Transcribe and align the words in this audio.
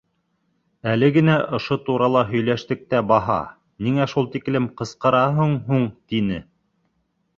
—Әле 0.93 1.09
генә 1.17 1.35
ошо 1.57 1.77
турала 1.89 2.23
һөйләштек 2.31 2.81
тә 2.93 3.03
баһа, 3.11 3.37
ниңә 3.89 4.09
шул 4.15 4.31
тиклем 4.37 4.67
ҡысҡыраһың 4.81 5.55
һуң?— 5.69 5.87
тине. 6.15 6.45